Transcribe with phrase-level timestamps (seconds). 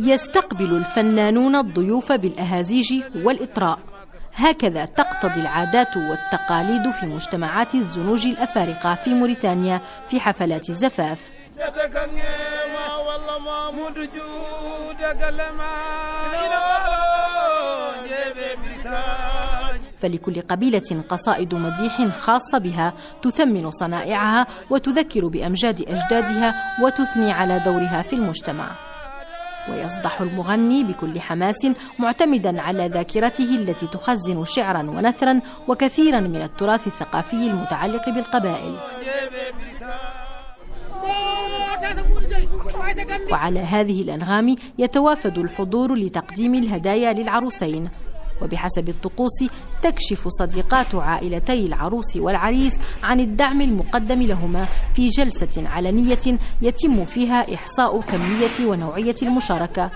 [0.00, 3.78] يستقبل الفنانون الضيوف بالأهازيج والإطراء.
[4.34, 11.18] هكذا تقتضي العادات والتقاليد في مجتمعات الزنوج الأفارقة في موريتانيا في حفلات الزفاف.
[19.98, 28.12] فلكل قبيلة قصائد مديح خاصة بها تثمن صنائعها وتذكر بأمجاد أجدادها وتثني على دورها في
[28.12, 28.89] المجتمع.
[29.68, 31.66] ويصدح المغني بكل حماس
[31.98, 38.76] معتمدا على ذاكرته التي تخزن شعرا ونثرا وكثيرا من التراث الثقافي المتعلق بالقبائل.
[43.32, 47.90] وعلى هذه الأنغام يتوافد الحضور لتقديم الهدايا للعروسين.
[48.42, 49.44] وبحسب الطقوس
[49.82, 58.00] تكشف صديقات عائلتي العروس والعريس عن الدعم المقدم لهما في جلسة علنية يتم فيها إحصاء
[58.00, 59.90] كمية ونوعية المشاركة.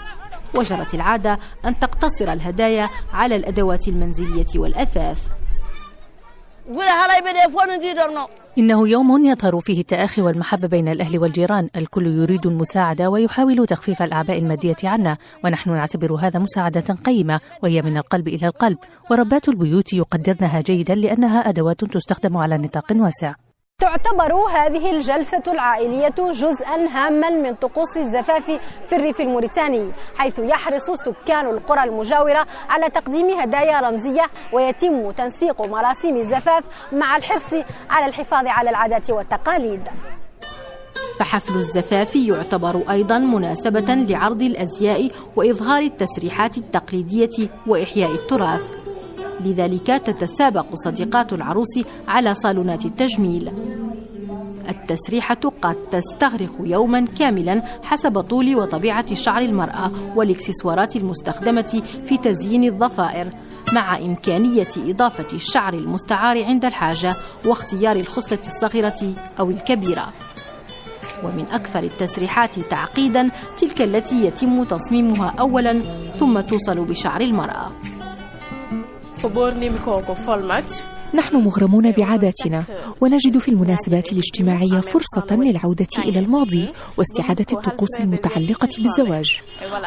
[0.54, 5.43] وجرت العادة أن تقتصر الهدايا على الأدوات المنزلية والأثاث.
[8.58, 14.38] إنه يوم يظهر فيه التآخي والمحبة بين الأهل والجيران الكل يريد المساعدة ويحاول تخفيف الأعباء
[14.38, 18.78] المادية عنا ونحن نعتبر هذا مساعدة قيمة وهي من القلب إلى القلب
[19.10, 23.34] وربات البيوت يقدرنها جيدا لأنها أدوات تستخدم على نطاق واسع.
[23.84, 31.46] تعتبر هذه الجلسة العائلية جزءا هاما من طقوس الزفاف في الريف الموريتاني حيث يحرص سكان
[31.46, 37.54] القرى المجاورة على تقديم هدايا رمزية ويتم تنسيق مراسم الزفاف مع الحرص
[37.90, 39.88] على الحفاظ على العادات والتقاليد.
[41.18, 48.83] فحفل الزفاف يعتبر أيضا مناسبة لعرض الأزياء وإظهار التسريحات التقليدية وإحياء التراث.
[49.40, 53.52] لذلك تتسابق صديقات العروس على صالونات التجميل.
[54.68, 63.30] التسريحة قد تستغرق يوما كاملا حسب طول وطبيعة شعر المرأة والإكسسوارات المستخدمة في تزيين الضفائر
[63.74, 67.12] مع إمكانية إضافة الشعر المستعار عند الحاجة
[67.46, 70.12] واختيار الخصلة الصغيرة أو الكبيرة.
[71.24, 73.30] ومن أكثر التسريحات تعقيدا
[73.60, 77.70] تلك التي يتم تصميمها أولا ثم توصل بشعر المرأة.
[81.14, 82.64] نحن مغرمون بعاداتنا
[83.00, 89.40] ونجد في المناسبات الاجتماعية فرصة للعودة إلى الماضي واستعادة الطقوس المتعلقة بالزواج.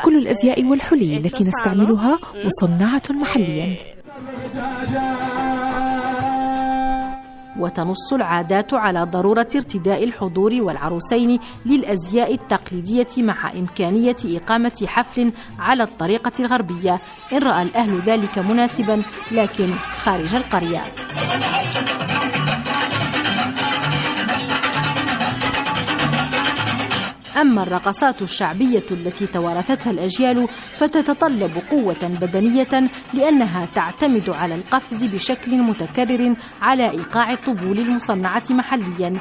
[0.05, 3.77] كل الأزياء والحلي التي نستعملها مصنعة محليا.
[7.59, 16.31] وتنص العادات على ضرورة ارتداء الحضور والعروسين للأزياء التقليدية مع إمكانية إقامة حفل على الطريقة
[16.39, 16.99] الغربية.
[17.33, 19.01] إن رأى الأهل ذلك مناسبا
[19.31, 19.67] لكن
[20.03, 20.81] خارج القرية.
[27.41, 36.33] أما الرقصات الشعبية التي توارثتها الأجيال فتتطلب قوة بدنية لأنها تعتمد على القفز بشكل متكرر
[36.61, 39.13] على إيقاع الطبول المصنعة محليا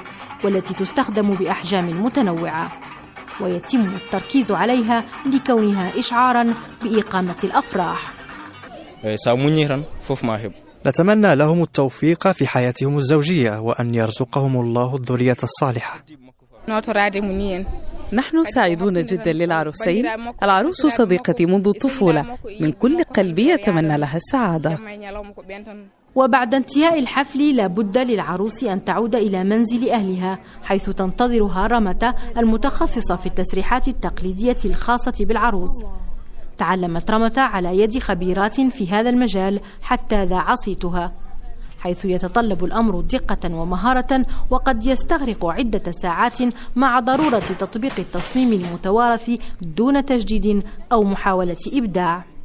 [0.45, 2.73] والتي تستخدم بأحجام متنوعة.
[3.41, 5.05] ويتم التركيز عليها
[5.35, 8.13] لكونها إشعارا بإقامة الأفراح.
[10.87, 16.05] نتمنى لهم التوفيق في حياتهم الزوجية وأن يرزقهم الله الذرية الصالحة.
[18.13, 20.07] نحن سعيدون جدا للعروسين.
[20.43, 24.79] العروس صديقتي منذ الطفولة من كل قلبي أتمنى لها السعادة.
[26.15, 33.17] وبعد انتهاء الحفل لا بد للعروس أن تعود إلى منزل أهلها حيث تنتظرها رمة المتخصصة
[33.17, 35.85] في التسريحات التقليدية الخاصة بالعروس.
[36.59, 41.13] تعلمت رمة على يد خبيرات في هذا المجال حتى ذاع صيتها
[41.87, 46.39] حيث يتطلب الأمر دقة ومهارة وقد يستغرق عدة ساعات
[46.77, 49.31] مع ضرورة تطبيق التصميم المتوارث
[49.63, 52.36] دون تجديد أو محاولة إبداع.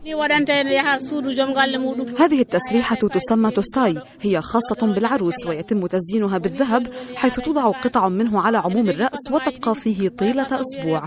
[2.19, 4.01] هذه التسريحة تسمى توستاي.
[4.22, 10.09] هي خاصة بالعروس ويتم تزيينها بالذهب حيث توضع قطع منه على عموم الرأس وتبقى فيه
[10.09, 11.03] طيلة أسبوع.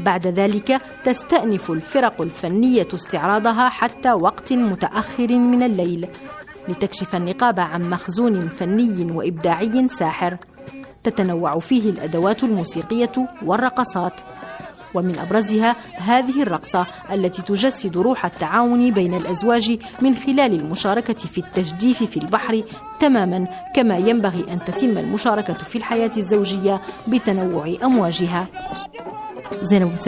[0.00, 6.08] بعد ذلك تستأنف الفرق الفنية استعراضها حتى وقت متأخر من الليل
[6.68, 10.36] لتكشف النقاب عن مخزون فني وإبداعي ساحر.
[11.04, 13.12] تتنوع فيه الأدوات الموسيقية
[13.44, 14.20] والرقصات.
[14.94, 22.02] ومن أبرزها هذه الرقصة التي تجسد روح التعاون بين الأزواج من خلال المشاركة في التجديف
[22.02, 22.62] في البحر
[23.00, 28.46] تماما كما ينبغي أن تتم المشاركة في الحياة الزوجية بتنوع أمواجها.
[29.62, 29.98] زينب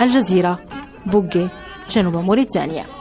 [0.00, 0.58] الجزيرة
[1.06, 1.48] بوغي
[1.90, 2.95] جنوب موريتانيا.